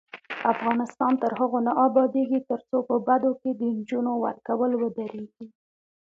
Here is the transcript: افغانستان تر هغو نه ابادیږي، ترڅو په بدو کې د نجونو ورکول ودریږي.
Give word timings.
افغانستان 0.53 1.13
تر 1.21 1.31
هغو 1.39 1.59
نه 1.67 1.71
ابادیږي، 1.87 2.39
ترڅو 2.49 2.77
په 2.89 2.95
بدو 3.07 3.31
کې 3.41 3.49
د 3.59 3.61
نجونو 3.77 4.11
ورکول 4.25 4.71
ودریږي. 4.77 5.45